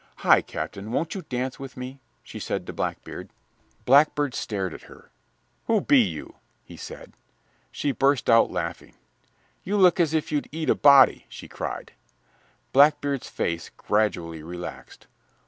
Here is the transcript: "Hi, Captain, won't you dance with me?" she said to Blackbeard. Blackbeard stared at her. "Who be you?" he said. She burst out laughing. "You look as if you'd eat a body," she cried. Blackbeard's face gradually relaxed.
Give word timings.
"Hi, 0.25 0.41
Captain, 0.41 0.91
won't 0.91 1.13
you 1.13 1.21
dance 1.21 1.59
with 1.59 1.77
me?" 1.77 1.99
she 2.23 2.39
said 2.39 2.65
to 2.65 2.73
Blackbeard. 2.73 3.29
Blackbeard 3.85 4.33
stared 4.33 4.73
at 4.73 4.89
her. 4.89 5.11
"Who 5.67 5.79
be 5.79 5.99
you?" 5.99 6.37
he 6.63 6.75
said. 6.75 7.13
She 7.69 7.91
burst 7.91 8.27
out 8.27 8.49
laughing. 8.49 8.95
"You 9.63 9.77
look 9.77 9.99
as 9.99 10.15
if 10.15 10.31
you'd 10.31 10.49
eat 10.51 10.71
a 10.71 10.73
body," 10.73 11.27
she 11.29 11.47
cried. 11.47 11.91
Blackbeard's 12.73 13.29
face 13.29 13.69
gradually 13.77 14.41
relaxed. 14.41 15.05